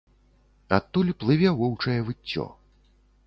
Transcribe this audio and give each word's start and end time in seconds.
Адтуль 0.77 1.11
плыве 1.19 1.49
воўчае 1.61 1.99
выццё. 2.07 2.45